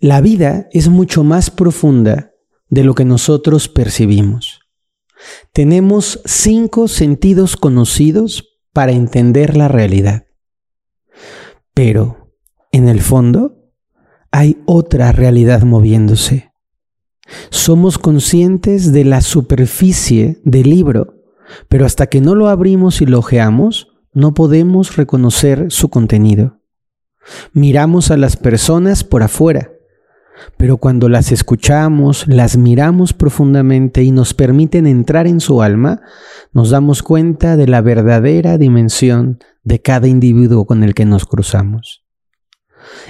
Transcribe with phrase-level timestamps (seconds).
[0.00, 2.32] La vida es mucho más profunda
[2.68, 4.60] de lo que nosotros percibimos.
[5.52, 10.26] Tenemos cinco sentidos conocidos para entender la realidad.
[11.74, 12.32] Pero,
[12.70, 13.72] en el fondo,
[14.30, 16.52] hay otra realidad moviéndose.
[17.50, 21.14] Somos conscientes de la superficie del libro,
[21.68, 26.60] pero hasta que no lo abrimos y lo ojeamos, no podemos reconocer su contenido.
[27.52, 29.72] Miramos a las personas por afuera,
[30.56, 36.00] pero cuando las escuchamos, las miramos profundamente y nos permiten entrar en su alma,
[36.52, 42.04] nos damos cuenta de la verdadera dimensión de cada individuo con el que nos cruzamos.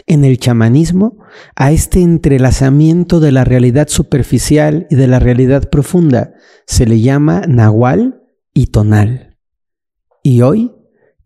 [0.06, 1.18] En el chamanismo,
[1.54, 6.34] a este entrelazamiento de la realidad superficial y de la realidad profunda
[6.66, 9.36] se le llama nahual y tonal.
[10.22, 10.72] Y hoy,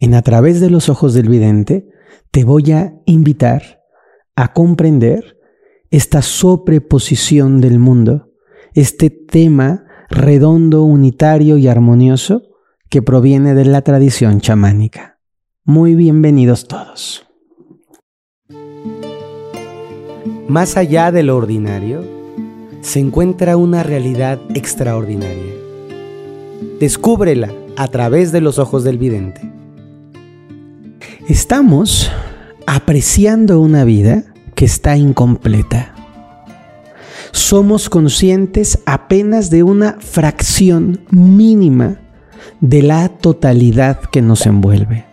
[0.01, 1.89] en A través de los ojos del vidente,
[2.31, 3.83] te voy a invitar
[4.35, 5.39] a comprender
[5.93, 8.33] esta sobreposición del mundo,
[8.73, 12.45] este tema redondo, unitario y armonioso
[12.89, 15.19] que proviene de la tradición chamánica.
[15.65, 17.27] Muy bienvenidos todos.
[20.49, 22.03] Más allá de lo ordinario,
[22.81, 25.53] se encuentra una realidad extraordinaria.
[26.81, 29.43] Descúbrela a través de los ojos del vidente.
[31.29, 32.11] Estamos
[32.67, 35.95] apreciando una vida que está incompleta.
[37.33, 41.99] Somos conscientes apenas de una fracción mínima
[42.61, 45.12] de la totalidad que nos envuelve.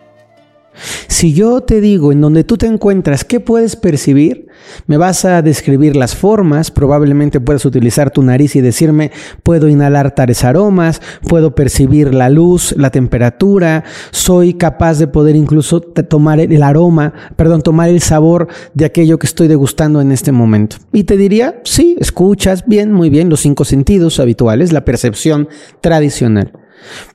[1.10, 4.48] Si yo te digo en donde tú te encuentras, ¿qué puedes percibir?
[4.86, 10.14] Me vas a describir las formas, probablemente puedes utilizar tu nariz y decirme, puedo inhalar
[10.14, 16.62] tales aromas, puedo percibir la luz, la temperatura, soy capaz de poder incluso tomar el
[16.62, 20.76] aroma, perdón, tomar el sabor de aquello que estoy degustando en este momento.
[20.94, 25.50] Y te diría, sí, escuchas bien, muy bien, los cinco sentidos habituales, la percepción
[25.82, 26.54] tradicional.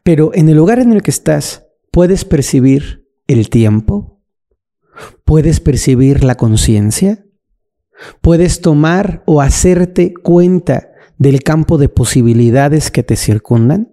[0.03, 4.21] Pero en el lugar en el que estás, puedes percibir el tiempo,
[5.25, 7.25] puedes percibir la conciencia,
[8.21, 13.93] Puedes tomar o hacerte cuenta del campo de posibilidades que te circundan.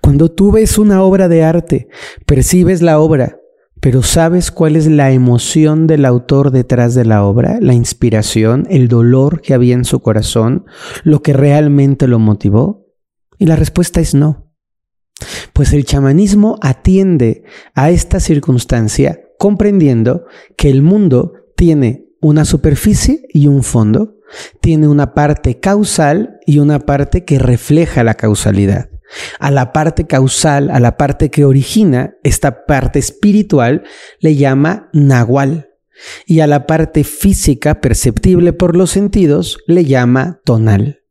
[0.00, 1.88] Cuando tú ves una obra de arte,
[2.26, 3.38] percibes la obra,
[3.80, 7.58] pero ¿sabes cuál es la emoción del autor detrás de la obra?
[7.60, 10.66] La inspiración, el dolor que había en su corazón,
[11.02, 12.86] lo que realmente lo motivó.
[13.38, 14.41] Y la respuesta es no.
[15.52, 17.44] Pues el chamanismo atiende
[17.74, 24.16] a esta circunstancia comprendiendo que el mundo tiene una superficie y un fondo.
[24.60, 28.88] Tiene una parte causal y una parte que refleja la causalidad.
[29.38, 33.82] A la parte causal, a la parte que origina esta parte espiritual,
[34.20, 35.68] le llama nahual.
[36.26, 41.02] Y a la parte física perceptible por los sentidos, le llama tonal.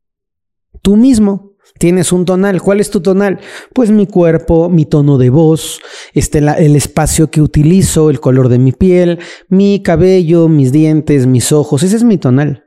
[0.81, 1.50] Tú mismo
[1.81, 2.61] Tienes un tonal.
[2.61, 3.39] ¿Cuál es tu tonal?
[3.73, 5.79] Pues mi cuerpo, mi tono de voz,
[6.13, 9.17] este, el espacio que utilizo, el color de mi piel,
[9.49, 11.81] mi cabello, mis dientes, mis ojos.
[11.81, 12.65] Ese es mi tonal.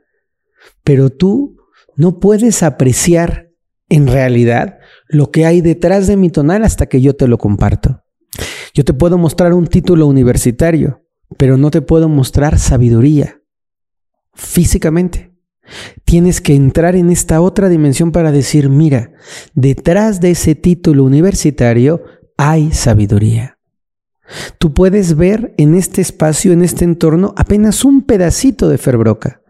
[0.83, 1.55] Pero tú
[1.95, 3.51] no puedes apreciar
[3.87, 8.01] en realidad lo que hay detrás de mi tonal hasta que yo te lo comparto.
[8.73, 11.05] Yo te puedo mostrar un título universitario,
[11.37, 13.39] pero no te puedo mostrar sabiduría
[14.33, 15.34] físicamente.
[16.03, 19.11] Tienes que entrar en esta otra dimensión para decir, mira,
[19.53, 22.03] detrás de ese título universitario
[22.37, 23.57] hay sabiduría.
[24.57, 29.41] Tú puedes ver en este espacio, en este entorno, apenas un pedacito de Ferbroca.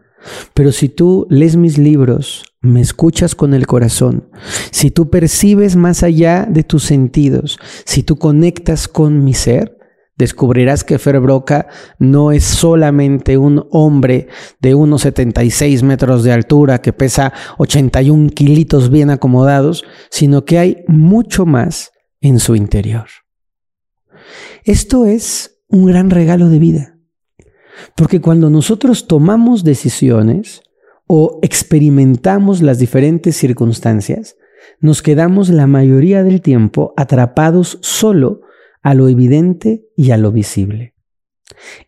[0.54, 4.28] Pero si tú lees mis libros, me escuchas con el corazón,
[4.70, 9.75] si tú percibes más allá de tus sentidos, si tú conectas con mi ser,
[10.16, 11.68] descubrirás que Fer Broca
[11.98, 14.28] no es solamente un hombre
[14.60, 20.84] de unos 76 metros de altura que pesa 81 kilitos bien acomodados, sino que hay
[20.88, 23.06] mucho más en su interior.
[24.64, 26.98] Esto es un gran regalo de vida,
[27.94, 30.62] porque cuando nosotros tomamos decisiones
[31.06, 34.36] o experimentamos las diferentes circunstancias,
[34.80, 38.40] nos quedamos la mayoría del tiempo atrapados solo
[38.82, 40.94] a lo evidente y a lo visible.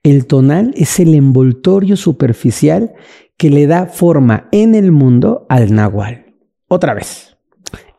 [0.02, 2.92] El tonal es el envoltorio superficial
[3.36, 6.34] que le da forma en el mundo al nahual.
[6.68, 7.36] Otra vez.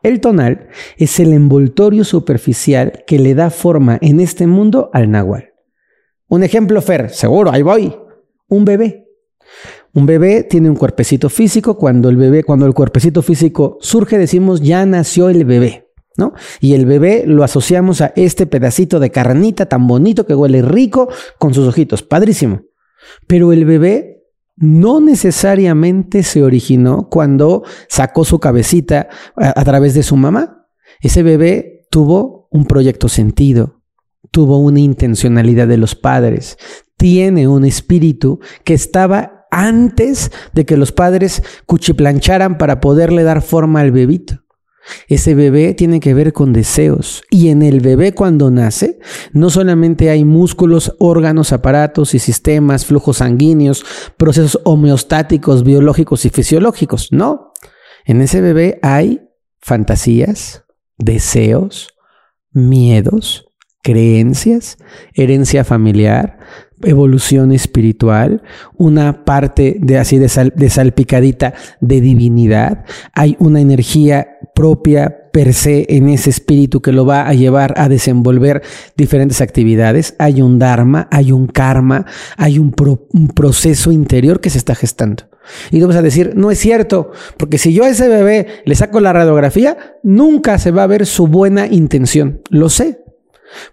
[0.02, 5.50] El tonal es el envoltorio superficial que le da forma en este mundo al nahual.
[6.28, 7.94] Un ejemplo, Fer, seguro, ahí voy.
[8.48, 9.08] Un bebé.
[9.92, 11.76] Un bebé tiene un cuerpecito físico.
[11.76, 15.89] Cuando el bebé, cuando el cuerpecito físico surge, decimos ya nació el bebé.
[16.60, 21.08] Y el bebé lo asociamos a este pedacito de carnita tan bonito que huele rico
[21.38, 22.62] con sus ojitos, padrísimo.
[23.26, 24.24] Pero el bebé
[24.56, 30.66] no necesariamente se originó cuando sacó su cabecita a, través de su mamá.
[31.00, 33.80] Ese bebé tuvo un proyecto sentido,
[34.30, 36.58] tuvo una intencionalidad de los padres,
[36.98, 43.80] tiene un espíritu que estaba antes de que los padres cuchiplancharan para poderle dar forma
[43.80, 44.44] al bebito.
[45.08, 47.22] Ese bebé tiene que ver con deseos.
[47.30, 48.98] Y en el bebé cuando nace,
[49.32, 53.84] no solamente hay músculos, órganos, aparatos y sistemas, flujos sanguíneos,
[54.16, 57.08] procesos homeostáticos, biológicos y fisiológicos.
[57.12, 57.52] No.
[58.04, 59.20] En ese bebé hay
[59.60, 60.64] fantasías,
[60.96, 61.88] deseos,
[62.52, 63.46] miedos,
[63.82, 64.78] creencias,
[65.14, 66.38] herencia familiar,
[66.82, 68.42] evolución espiritual,
[68.76, 75.86] una parte de así de, de, salpicadita de divinidad, hay una energía propia per se
[75.88, 78.60] en ese espíritu que lo va a llevar a desenvolver
[78.94, 82.04] diferentes actividades, hay un dharma, hay un karma,
[82.36, 82.70] hay un,
[83.34, 85.30] proceso interior que se está gestando.
[85.70, 88.74] Y tú vas a decir, no es cierto, porque si yo a ese bebé le
[88.74, 92.42] saco la radiografía, nunca se va a ver su buena intención.
[92.50, 93.02] Lo sé,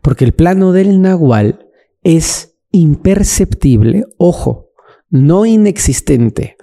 [0.01, 1.67] porque el plano del nahual
[2.01, 4.69] es imperceptible, ojo,
[5.09, 6.55] no inexistente.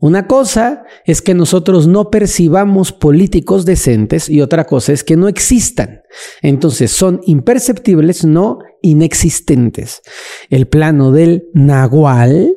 [0.00, 5.26] Una cosa es que nosotros no percibamos políticos decentes y otra cosa es que no
[5.26, 6.02] existan.
[6.40, 10.02] Entonces son imperceptibles, no inexistentes.
[10.50, 12.54] El plano del nahual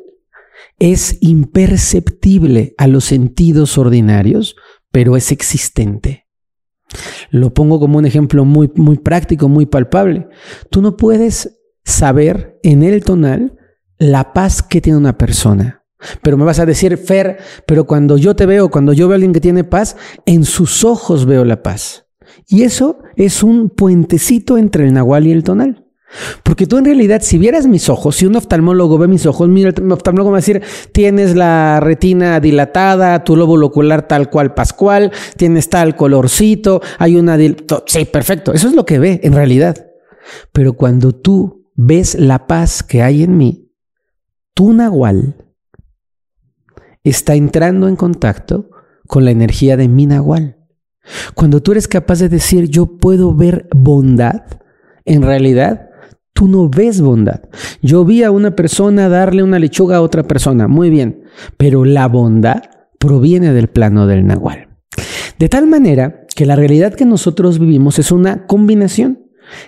[0.78, 4.54] es imperceptible a los sentidos ordinarios,
[4.92, 6.28] pero es existente.
[7.30, 10.28] Lo pongo como un ejemplo muy, muy práctico, muy palpable.
[10.70, 13.58] Tú no puedes saber en el tonal
[13.98, 15.81] la paz que tiene una persona.
[16.22, 19.16] Pero me vas a decir, Fer, pero cuando yo te veo, cuando yo veo a
[19.16, 19.96] alguien que tiene paz,
[20.26, 22.06] en sus ojos veo la paz.
[22.48, 25.86] Y eso es un puentecito entre el nahual y el tonal.
[26.42, 29.92] Porque tú en realidad, si vieras mis ojos, si un oftalmólogo ve mis ojos, el
[29.92, 30.62] oftalmólogo va a decir,
[30.92, 37.38] tienes la retina dilatada, tu lóbulo ocular tal cual pascual, tienes tal colorcito, hay una...
[37.86, 39.86] Sí, perfecto, eso es lo que ve en realidad.
[40.52, 43.70] Pero cuando tú ves la paz que hay en mí,
[44.54, 45.51] tu nahual
[47.04, 48.70] está entrando en contacto
[49.06, 50.56] con la energía de mi nahual.
[51.34, 54.42] Cuando tú eres capaz de decir yo puedo ver bondad,
[55.04, 55.90] en realidad
[56.32, 57.42] tú no ves bondad.
[57.82, 61.24] Yo vi a una persona darle una lechuga a otra persona, muy bien,
[61.56, 62.62] pero la bondad
[62.98, 64.68] proviene del plano del nahual.
[65.38, 69.21] De tal manera que la realidad que nosotros vivimos es una combinación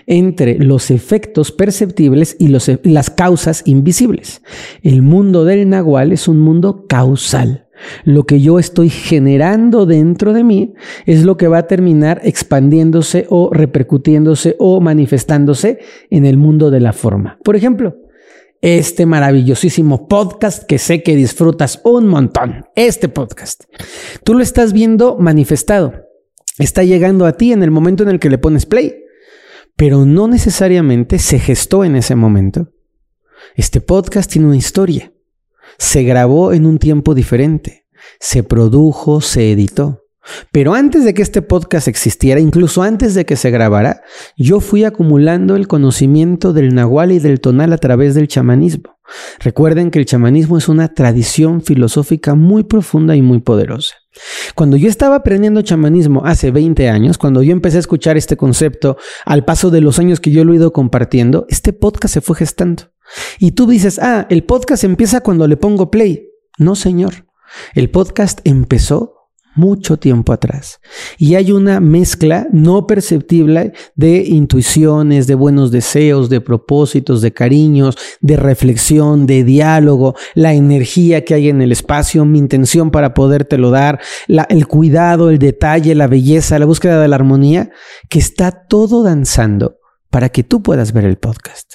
[0.06, 4.42] entre los efectos perceptibles y e, las causas invisibles.
[4.82, 7.66] El mundo del nahual es un mundo causal.
[8.04, 10.74] Lo que yo estoy generando dentro de mí
[11.06, 16.80] es lo que va a terminar expandiéndose o repercutiéndose o manifestándose en el mundo de
[16.80, 17.38] la forma.
[17.42, 17.96] Por ejemplo,
[18.60, 22.64] este maravillosísimo podcast que sé que disfrutas un montón.
[22.74, 23.64] Este podcast.
[24.24, 25.92] Tú lo estás viendo manifestado.
[26.58, 29.03] Está llegando a ti en el momento en el que le pones play
[29.84, 32.72] pero no necesariamente se gestó en ese momento.
[33.54, 35.12] Este podcast tiene una historia.
[35.76, 37.84] Se grabó en un tiempo diferente.
[38.18, 40.06] Se produjo, se editó.
[40.50, 44.00] Pero antes de que este podcast existiera, incluso antes de que se grabara,
[44.38, 48.96] yo fui acumulando el conocimiento del nahual y del tonal a través del chamanismo.
[49.40, 53.96] Recuerden que el chamanismo es una tradición filosófica muy profunda y muy poderosa.
[54.54, 58.96] Cuando yo estaba aprendiendo chamanismo hace 20 años, cuando yo empecé a escuchar este concepto
[59.24, 62.36] al paso de los años que yo lo he ido compartiendo, este podcast se fue
[62.36, 62.84] gestando.
[63.38, 66.28] Y tú dices, ah, el podcast empieza cuando le pongo play.
[66.58, 67.26] No, señor.
[67.74, 69.13] El podcast empezó
[69.54, 70.80] mucho tiempo atrás.
[71.18, 77.96] Y hay una mezcla no perceptible de intuiciones, de buenos deseos, de propósitos, de cariños,
[78.20, 83.70] de reflexión, de diálogo, la energía que hay en el espacio, mi intención para podértelo
[83.70, 84.00] dar,
[84.48, 87.70] el cuidado, el detalle, la belleza, la búsqueda de la armonía,
[88.08, 89.78] que está todo danzando
[90.10, 91.74] para que tú puedas ver el podcast.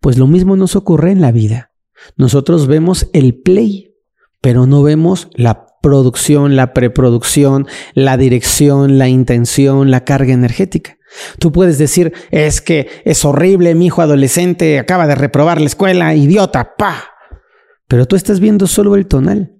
[0.00, 1.72] Pues lo mismo nos ocurre en la vida.
[2.16, 3.94] Nosotros vemos el play,
[4.40, 10.98] pero no vemos la producción, la preproducción, la dirección, la intención, la carga energética.
[11.38, 16.14] Tú puedes decir, es que es horrible, mi hijo adolescente acaba de reprobar la escuela,
[16.14, 17.04] idiota, pa.
[17.86, 19.54] Pero tú estás viendo solo el tonal.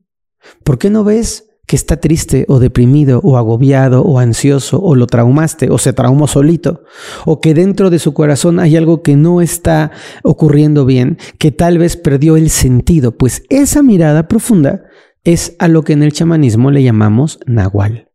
[0.64, 5.06] ¿Por qué no ves que está triste o deprimido o agobiado o ansioso o lo
[5.06, 6.82] traumaste o se traumó solito
[7.26, 11.76] o que dentro de su corazón hay algo que no está ocurriendo bien, que tal
[11.76, 13.12] vez perdió el sentido?
[13.12, 14.84] Pues esa mirada profunda
[15.28, 18.08] es a lo que en el chamanismo le llamamos nahual.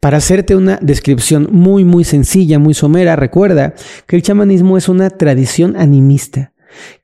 [0.00, 3.74] Para hacerte una descripción muy muy sencilla, muy somera, recuerda
[4.08, 6.52] que el chamanismo es una tradición animista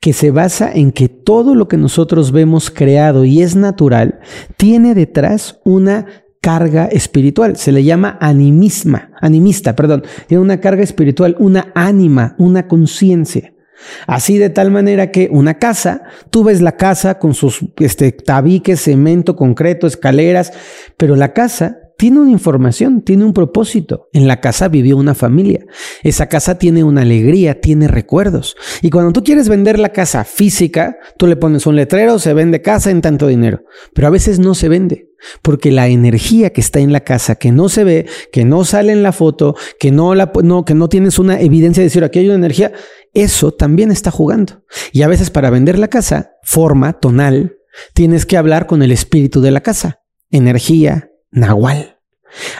[0.00, 4.18] que se basa en que todo lo que nosotros vemos creado y es natural
[4.56, 6.06] tiene detrás una
[6.40, 7.56] carga espiritual.
[7.56, 10.02] Se le llama animisma, animista, perdón.
[10.26, 13.54] Tiene una carga espiritual, una ánima, una conciencia.
[14.06, 18.82] Así de tal manera que una casa, tú ves la casa con sus este, tabiques,
[18.82, 20.52] cemento, concreto, escaleras,
[20.96, 24.08] pero la casa tiene una información, tiene un propósito.
[24.14, 25.66] En la casa vivió una familia.
[26.02, 28.56] Esa casa tiene una alegría, tiene recuerdos.
[28.80, 32.62] Y cuando tú quieres vender la casa física, tú le pones un letrero, se vende
[32.62, 33.64] casa en tanto dinero.
[33.92, 35.10] Pero a veces no se vende.
[35.42, 38.92] Porque la energía que está en la casa, que no se ve, que no sale
[38.92, 42.20] en la foto, que no, la, no, que no tienes una evidencia de decir aquí
[42.20, 42.72] hay una energía,
[43.12, 44.64] eso también está jugando.
[44.90, 47.58] Y a veces para vender la casa, forma, tonal,
[47.92, 50.00] tienes que hablar con el espíritu de la casa.
[50.30, 51.96] Energía, nahual.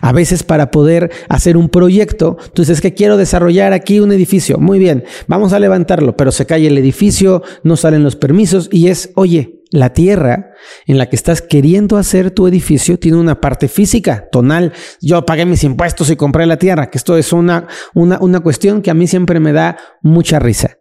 [0.00, 4.58] A veces para poder hacer un proyecto, tú dices que quiero desarrollar aquí un edificio.
[4.58, 8.88] Muy bien, vamos a levantarlo, pero se cae el edificio, no salen los permisos y
[8.88, 10.52] es, oye, la tierra
[10.86, 14.72] en la que estás queriendo hacer tu edificio tiene una parte física, tonal.
[15.00, 18.82] Yo pagué mis impuestos y compré la tierra, que esto es una, una, una cuestión
[18.82, 20.78] que a mí siempre me da mucha risa.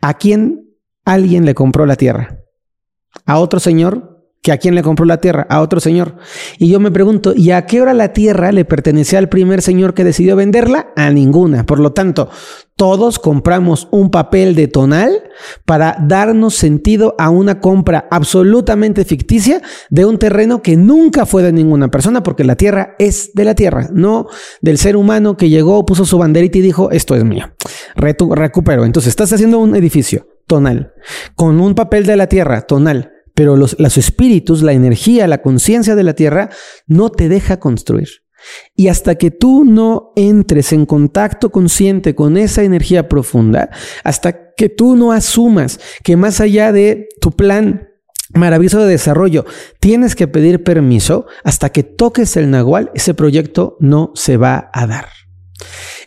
[0.00, 0.70] ¿A quién
[1.04, 2.38] alguien le compró la tierra?
[3.26, 4.09] ¿A otro señor?
[4.42, 6.16] Que a quién le compró la tierra, a otro señor.
[6.58, 9.92] Y yo me pregunto, ¿y a qué hora la tierra le pertenecía al primer señor
[9.92, 10.92] que decidió venderla?
[10.96, 11.66] A ninguna.
[11.66, 12.30] Por lo tanto,
[12.74, 15.24] todos compramos un papel de tonal
[15.66, 21.52] para darnos sentido a una compra absolutamente ficticia de un terreno que nunca fue de
[21.52, 24.26] ninguna persona, porque la tierra es de la tierra, no
[24.62, 27.50] del ser humano que llegó, puso su banderita y dijo, esto es mío.
[27.94, 28.86] recupero.
[28.86, 30.94] Entonces, estás haciendo un edificio tonal,
[31.34, 36.02] con un papel de la tierra tonal pero los, espíritus, la energía, la conciencia de
[36.02, 36.50] la tierra
[36.86, 38.08] no te deja construir.
[38.74, 43.70] Y hasta que tú no entres en contacto consciente con esa energía profunda,
[44.02, 47.88] hasta que tú no asumas que más allá de tu plan
[48.32, 49.44] maravilloso de desarrollo
[49.80, 54.86] tienes que pedir permiso, hasta que toques el nahual, ese proyecto no se va a
[54.86, 55.19] dar.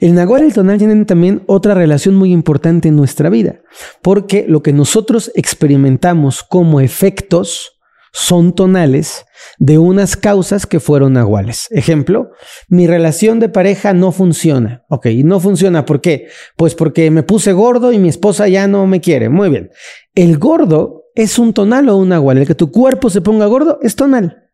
[0.03, 3.61] El Nahual y el tonal tienen también otra relación muy importante en nuestra vida,
[4.01, 7.79] porque lo que nosotros experimentamos como efectos
[8.11, 9.23] son tonales
[9.59, 11.69] de unas causas que fueron nahuales.
[11.71, 12.31] Ejemplo,
[12.67, 14.83] mi relación de pareja no funciona.
[14.89, 15.85] Ok, no funciona.
[15.85, 16.27] ¿Por qué?
[16.57, 19.29] Pues porque me puse gordo y mi esposa ya no me quiere.
[19.29, 19.69] Muy bien.
[20.15, 22.39] El gordo es un tonal o un nahual.
[22.39, 24.49] El que tu cuerpo se ponga gordo es tonal.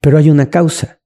[0.00, 0.97] Pero hay una causa.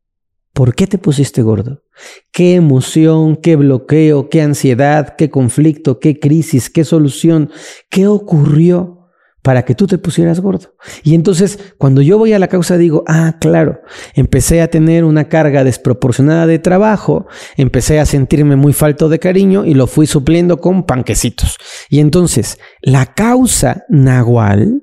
[0.52, 1.82] ¿Por qué te pusiste gordo?
[2.30, 7.50] ¿Qué emoción, qué bloqueo, qué ansiedad, qué conflicto, qué crisis, qué solución,
[7.88, 9.08] qué ocurrió
[9.40, 10.74] para que tú te pusieras gordo?
[11.04, 13.80] Y entonces, cuando yo voy a la causa, digo, ah, claro,
[14.14, 19.64] empecé a tener una carga desproporcionada de trabajo, empecé a sentirme muy falto de cariño
[19.64, 21.56] y lo fui supliendo con panquecitos.
[21.88, 24.82] Y entonces, la causa nahual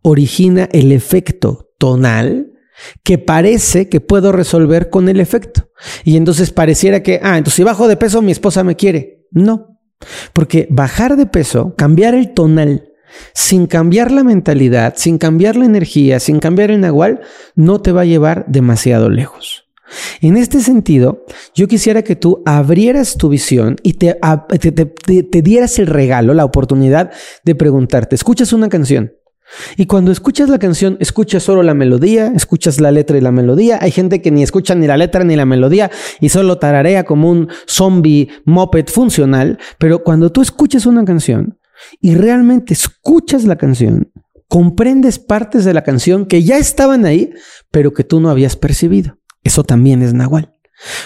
[0.00, 2.53] origina el efecto tonal
[3.02, 5.70] que parece que puedo resolver con el efecto.
[6.04, 9.26] Y entonces pareciera que, ah, entonces si bajo de peso mi esposa me quiere.
[9.30, 9.80] No,
[10.32, 12.90] porque bajar de peso, cambiar el tonal,
[13.32, 17.20] sin cambiar la mentalidad, sin cambiar la energía, sin cambiar el nahual,
[17.54, 19.64] no te va a llevar demasiado lejos.
[20.20, 25.86] En este sentido, yo quisiera que tú abrieras tu visión y te, te dieras el
[25.86, 27.12] regalo, la oportunidad
[27.44, 29.12] de preguntarte, escuchas una canción,
[29.76, 33.78] y cuando escuchas la canción, escuchas solo la melodía, escuchas la letra y la melodía.
[33.80, 37.30] Hay gente que ni escucha ni la letra ni la melodía y solo tararea como
[37.30, 39.58] un zombie moped funcional.
[39.78, 41.58] Pero cuando tú escuchas una canción
[42.00, 44.10] y realmente escuchas la canción,
[44.48, 47.32] comprendes partes de la canción que ya estaban ahí,
[47.70, 49.18] pero que tú no habías percibido.
[49.42, 50.53] Eso también es Nahual.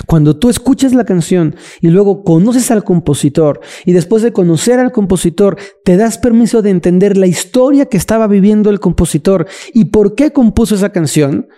[0.07, 4.93] Cuando tú escuchas la canción y luego conoces al compositor y después de conocer al
[4.93, 10.15] compositor te das permiso de entender la historia que estaba viviendo el compositor y por
[10.15, 11.49] qué compuso esa canción,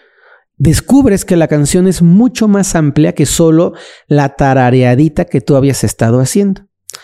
[0.56, 3.74] descubres que la canción es mucho más amplia que solo
[4.06, 6.62] la tarareadita que tú habías estado haciendo.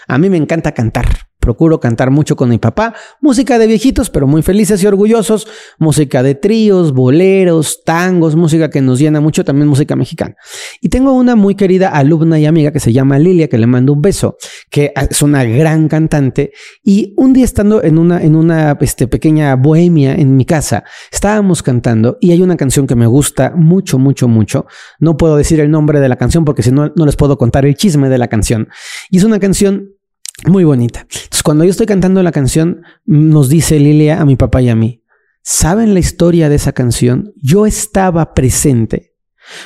[0.09, 1.07] A mí me encanta cantar.
[1.47, 5.47] Procuro cantar mucho con mi papá, música de viejitos, pero muy felices y orgullosos,
[5.79, 10.35] música de tríos, boleros, tangos, música que nos llena mucho, también música mexicana.
[10.81, 13.93] Y tengo una muy querida alumna y amiga que se llama Lilia, que le mando
[13.93, 14.37] un beso,
[14.71, 16.51] que es una gran cantante.
[16.83, 21.63] Y un día estando en una, en una este, pequeña bohemia en mi casa, estábamos
[21.63, 24.67] cantando y hay una canción que me gusta mucho, mucho, mucho.
[24.99, 27.65] No puedo decir el nombre de la canción porque si no, no les puedo contar
[27.67, 28.69] el chisme de la canción.
[29.11, 29.96] Y es una canción
[30.45, 31.01] muy bonita.
[31.01, 34.77] Entonces, cuando yo estoy cantando la canción, nos dice Lilia a mi papá y a
[34.77, 35.03] mí,
[35.43, 37.33] ¿saben la historia de esa canción?
[37.37, 39.16] Yo estaba presente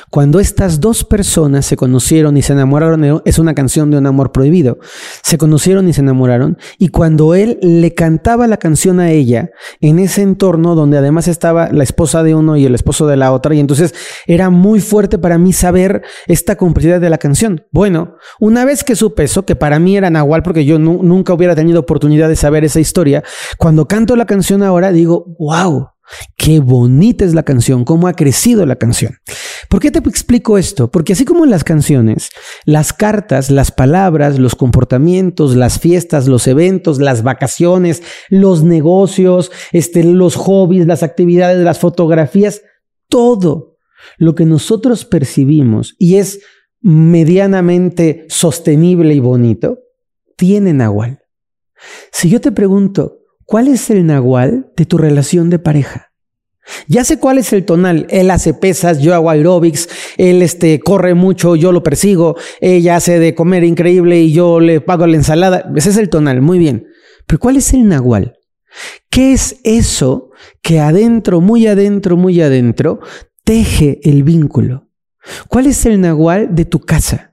[0.09, 4.31] Cuando estas dos personas se conocieron y se enamoraron, es una canción de un amor
[4.31, 4.79] prohibido.
[5.23, 6.57] Se conocieron y se enamoraron.
[6.77, 11.69] Y cuando él le cantaba la canción a ella, en ese entorno donde además estaba
[11.71, 13.93] la esposa de uno y el esposo de la otra, y entonces
[14.27, 17.65] era muy fuerte para mí saber esta complejidad de la canción.
[17.71, 21.55] Bueno, una vez que supe eso, que para mí era nahual, porque yo nunca hubiera
[21.55, 23.23] tenido oportunidad de saber esa historia,
[23.57, 25.90] cuando canto la canción ahora digo, wow,
[26.37, 29.17] Qué bonita es la canción, cómo ha crecido la canción.
[29.69, 30.91] ¿Por qué te explico esto?
[30.91, 32.29] Porque así como en las canciones,
[32.65, 40.03] las cartas, las palabras, los comportamientos, las fiestas, los eventos, las vacaciones, los negocios, este,
[40.03, 42.61] los hobbies, las actividades, las fotografías,
[43.07, 43.77] todo
[44.17, 46.39] lo que nosotros percibimos y es
[46.81, 49.79] medianamente sostenible y bonito,
[50.35, 51.19] tiene nahual.
[52.11, 53.20] Si yo te pregunto,
[53.51, 56.13] ¿Cuál es el nahual de tu relación de pareja?
[56.87, 58.07] Ya sé cuál es el tonal.
[58.09, 63.19] Él hace pesas, yo hago aeróbics, él este, corre mucho, yo lo persigo, ella hace
[63.19, 65.69] de comer increíble y yo le pago la ensalada.
[65.75, 66.87] Ese es el tonal, muy bien.
[67.27, 68.37] Pero ¿cuál es el nahual?
[69.09, 70.29] ¿Qué es eso
[70.61, 73.01] que adentro, muy adentro, muy adentro,
[73.43, 74.87] teje el vínculo?
[75.49, 77.31] ¿Cuál es el nahual de tu casa?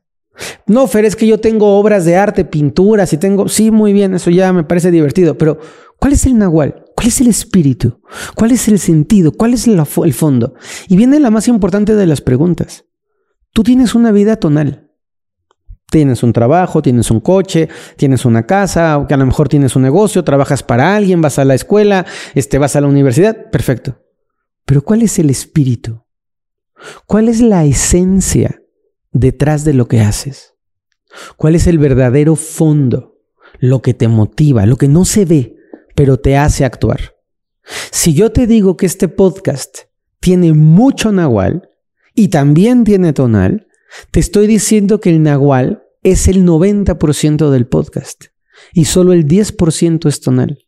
[0.67, 3.49] No, Fer, es que yo tengo obras de arte, pinturas y tengo...
[3.49, 5.59] Sí, muy bien, eso ya me parece divertido, pero
[5.99, 6.85] ¿cuál es el nahual?
[6.95, 8.01] ¿Cuál es el espíritu?
[8.35, 9.33] ¿Cuál es el sentido?
[9.33, 10.55] ¿Cuál es el fondo?
[10.89, 12.87] Y viene la más importante de las preguntas.
[13.53, 14.91] Tú tienes una vida tonal.
[15.91, 19.83] Tienes un trabajo, tienes un coche, tienes una casa, que a lo mejor tienes un
[19.83, 23.99] negocio, trabajas para alguien, vas a la escuela, este, vas a la universidad, perfecto.
[24.67, 26.05] Pero ¿cuál es el espíritu?
[27.07, 28.61] ¿Cuál es la esencia
[29.13, 30.55] detrás de lo que haces?
[31.37, 33.15] ¿Cuál es el verdadero fondo?
[33.59, 35.58] Lo que te motiva, lo que no se ve,
[35.99, 37.17] pero te hace actuar.
[37.91, 39.79] Si yo te digo que este podcast
[40.21, 41.71] tiene mucho nahual
[42.15, 43.67] y también tiene tonal,
[44.13, 48.27] te estoy diciendo que el nahual es el 90% del podcast
[48.73, 50.65] y solo el 10% es tonal.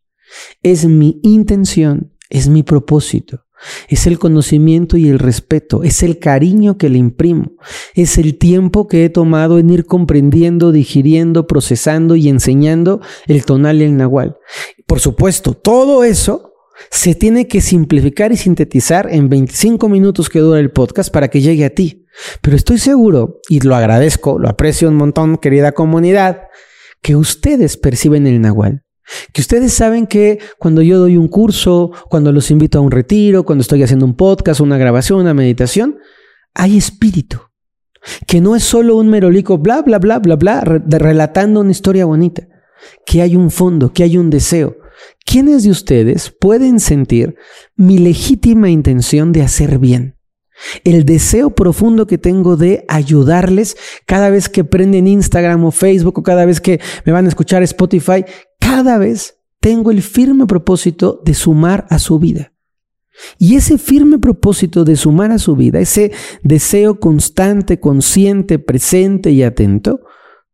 [0.64, 3.46] Es mi intención, es mi propósito
[3.88, 7.52] es el conocimiento y el respeto, es el cariño que le imprimo,
[7.94, 13.80] es el tiempo que he tomado en ir comprendiendo, digiriendo, procesando y enseñando el tonal
[13.80, 14.38] y el nahual.
[14.86, 16.54] Por supuesto, todo eso
[16.90, 21.40] se tiene que simplificar y sintetizar en 25 minutos que dura el podcast para que
[21.40, 22.06] llegue a ti.
[22.40, 26.48] Pero estoy seguro, y lo agradezco, lo aprecio un montón, querida comunidad,
[27.02, 28.84] que ustedes perciben el nahual
[29.32, 33.44] que ustedes saben que cuando yo doy un curso, cuando los invito a un retiro,
[33.44, 35.98] cuando estoy haciendo un podcast, una grabación, una meditación,
[36.54, 37.40] hay espíritu.
[38.26, 42.46] Que no es solo un merolico, bla, bla, bla, bla, bla, relatando una historia bonita.
[43.04, 44.78] Que hay un fondo, que hay un deseo.
[45.24, 47.36] ¿Quiénes de ustedes pueden sentir
[47.76, 50.16] mi legítima intención de hacer bien?
[50.84, 56.22] el deseo profundo que tengo de ayudarles cada vez que prenden Instagram o Facebook o
[56.22, 58.24] cada vez que me van a escuchar Spotify,
[58.70, 62.52] cada vez tengo el firme propósito de sumar a su vida.
[63.36, 66.12] Y ese firme propósito de sumar a su vida, ese
[66.44, 70.02] deseo constante, consciente, presente y atento,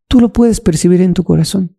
[0.09, 1.76] tú lo puedes percibir en tu corazón.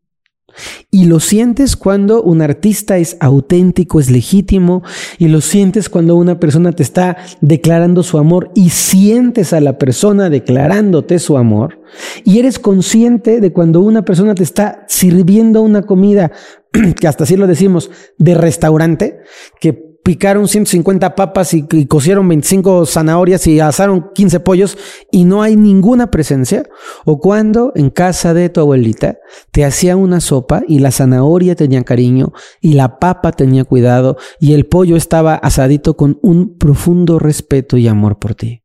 [0.91, 4.83] Y lo sientes cuando un artista es auténtico, es legítimo,
[5.17, 9.77] y lo sientes cuando una persona te está declarando su amor y sientes a la
[9.77, 11.81] persona declarándote su amor.
[12.23, 16.31] Y eres consciente de cuando una persona te está sirviendo una comida,
[16.99, 19.19] que hasta así lo decimos, de restaurante,
[19.59, 24.77] que picaron 150 papas y, cocieron 25 zanahorias y asaron 15 pollos
[25.11, 26.63] y no hay ninguna presencia,
[27.03, 29.17] o cuando en casa de tu abuelita
[29.51, 34.53] te hacía una sopa y la zanahoria tenía cariño y la papa tenía cuidado y
[34.53, 38.63] el pollo estaba asadito con un profundo respeto y amor por ti.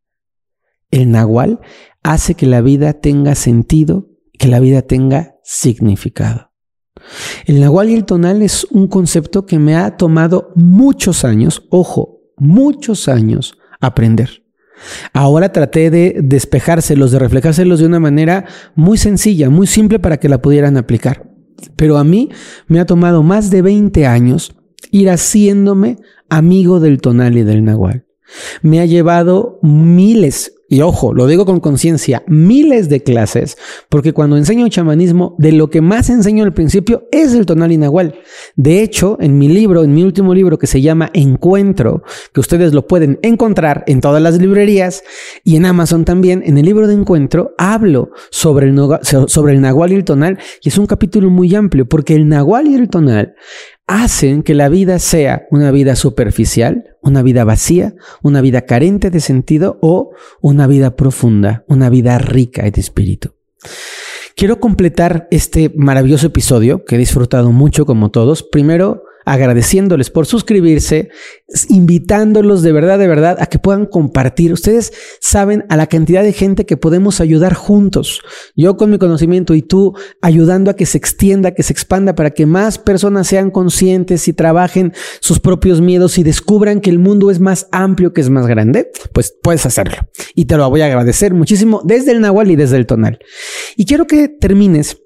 [0.92, 1.58] El nahual
[2.04, 4.06] hace que la vida tenga sentido,
[4.38, 6.51] que la vida tenga significado.
[7.46, 12.20] El nahual y el tonal es un concepto que me ha tomado muchos años, ojo,
[12.36, 14.42] muchos años aprender.
[15.12, 20.28] Ahora traté de despejárselos, de reflejárselos de una manera muy sencilla, muy simple para que
[20.28, 21.30] la pudieran aplicar.
[21.76, 22.30] Pero a mí
[22.66, 24.54] me ha tomado más de 20 años
[24.90, 28.06] ir haciéndome amigo del tonal y del nahual.
[28.62, 33.58] Me ha llevado miles, y ojo, lo digo con conciencia, miles de clases,
[33.90, 38.14] porque cuando enseño chamanismo, de lo que más enseño al principio es el tonal inagual.
[38.56, 42.72] De hecho, en mi libro, en mi último libro que se llama Encuentro, que ustedes
[42.72, 45.04] lo pueden encontrar en todas las librerías
[45.44, 49.92] y en Amazon también, en el libro de Encuentro, hablo sobre el, sobre el nahual
[49.92, 53.34] y el tonal, y es un capítulo muy amplio, porque el nahual y el tonal
[53.92, 59.20] hacen que la vida sea una vida superficial, una vida vacía, una vida carente de
[59.20, 63.34] sentido o una vida profunda, una vida rica de espíritu.
[64.34, 68.42] Quiero completar este maravilloso episodio que he disfrutado mucho como todos.
[68.42, 71.10] Primero, agradeciéndoles por suscribirse,
[71.68, 74.52] invitándolos de verdad, de verdad a que puedan compartir.
[74.52, 78.20] Ustedes saben a la cantidad de gente que podemos ayudar juntos.
[78.56, 82.30] Yo con mi conocimiento y tú ayudando a que se extienda, que se expanda para
[82.30, 87.30] que más personas sean conscientes y trabajen sus propios miedos y descubran que el mundo
[87.30, 89.96] es más amplio, que es más grande, pues puedes hacerlo.
[90.34, 93.18] Y te lo voy a agradecer muchísimo desde el Nahual y desde el Tonal.
[93.76, 94.98] Y quiero que termines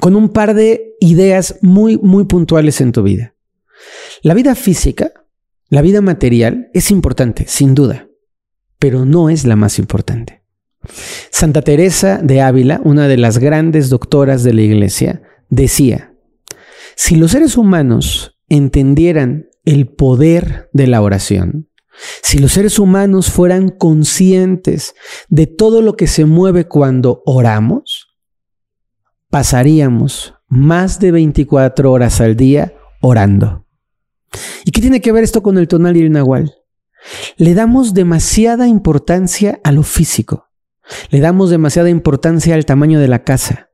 [0.00, 3.35] con un par de ideas muy, muy puntuales en tu vida.
[4.22, 5.12] La vida física,
[5.68, 8.08] la vida material es importante, sin duda,
[8.78, 10.42] pero no es la más importante.
[11.30, 16.14] Santa Teresa de Ávila, una de las grandes doctoras de la Iglesia, decía,
[16.94, 21.68] si los seres humanos entendieran el poder de la oración,
[22.22, 24.94] si los seres humanos fueran conscientes
[25.28, 28.16] de todo lo que se mueve cuando oramos,
[29.30, 33.65] pasaríamos más de 24 horas al día orando.
[34.64, 36.54] ¿Y qué tiene que ver esto con el tonal y el nahual?
[37.36, 40.48] Le damos demasiada importancia a lo físico.
[41.10, 43.70] Le damos demasiada importancia al tamaño de la casa.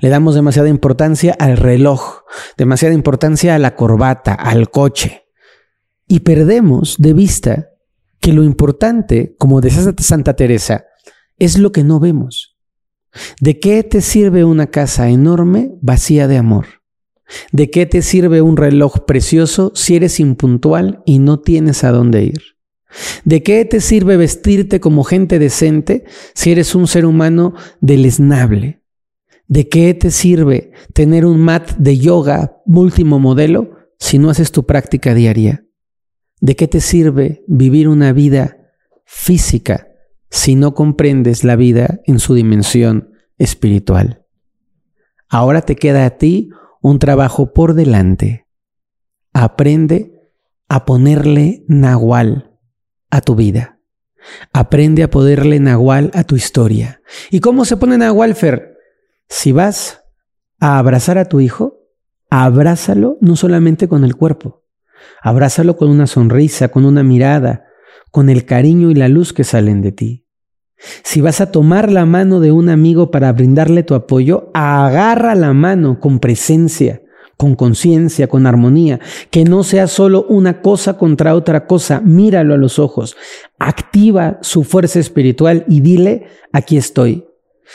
[0.00, 2.22] Le damos demasiada importancia al reloj,
[2.56, 5.26] demasiada importancia a la corbata, al coche.
[6.08, 7.70] Y perdemos de vista
[8.20, 10.86] que lo importante, como decía Santa Teresa,
[11.38, 12.56] es lo que no vemos.
[13.40, 16.66] ¿De qué te sirve una casa enorme vacía de amor?
[17.52, 22.24] ¿De qué te sirve un reloj precioso si eres impuntual y no tienes a dónde
[22.24, 22.56] ir?
[23.24, 28.82] ¿De qué te sirve vestirte como gente decente si eres un ser humano deleznable?
[29.48, 34.66] ¿De qué te sirve tener un mat de yoga último modelo si no haces tu
[34.66, 35.64] práctica diaria?
[36.40, 38.56] ¿De qué te sirve vivir una vida
[39.04, 39.88] física
[40.30, 44.24] si no comprendes la vida en su dimensión espiritual?
[45.28, 46.50] Ahora te queda a ti
[46.86, 48.46] un trabajo por delante.
[49.32, 50.30] Aprende
[50.68, 52.56] a ponerle nahual
[53.10, 53.80] a tu vida.
[54.52, 57.00] Aprende a ponerle nahual a tu historia.
[57.28, 58.76] ¿Y cómo se pone nahual, Fer?
[59.28, 60.04] Si vas
[60.60, 61.88] a abrazar a tu hijo,
[62.30, 64.62] abrázalo no solamente con el cuerpo,
[65.22, 67.64] abrázalo con una sonrisa, con una mirada,
[68.12, 70.25] con el cariño y la luz que salen de ti.
[70.78, 75.52] Si vas a tomar la mano de un amigo para brindarle tu apoyo, agarra la
[75.52, 77.02] mano con presencia,
[77.36, 82.58] con conciencia, con armonía, que no sea solo una cosa contra otra cosa, míralo a
[82.58, 83.16] los ojos,
[83.58, 87.26] activa su fuerza espiritual y dile, aquí estoy.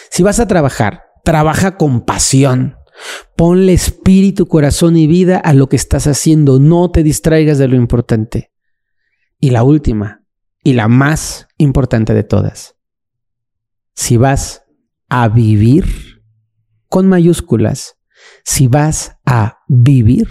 [0.09, 2.77] Si vas a trabajar, trabaja con pasión.
[3.35, 7.75] Ponle espíritu, corazón y vida a lo que estás haciendo, no te distraigas de lo
[7.75, 8.51] importante.
[9.39, 10.23] Y la última,
[10.63, 12.75] y la más importante de todas,
[13.93, 14.63] si vas
[15.09, 15.85] a vivir
[16.87, 17.97] con mayúsculas,
[18.43, 20.27] si vas a vivir,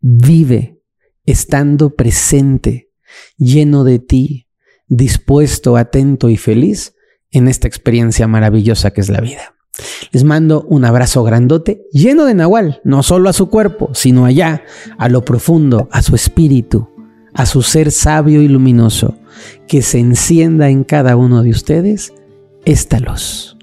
[0.00, 0.82] vive
[1.26, 2.90] estando presente,
[3.36, 4.48] lleno de ti,
[4.86, 6.94] dispuesto, atento y feliz
[7.30, 9.54] en esta experiencia maravillosa que es la vida.
[10.12, 14.62] Les mando un abrazo grandote, lleno de Nahual, no solo a su cuerpo, sino allá,
[14.98, 16.88] a lo profundo, a su espíritu,
[17.32, 19.18] a su ser sabio y luminoso,
[19.66, 22.12] que se encienda en cada uno de ustedes
[22.64, 23.53] esta luz.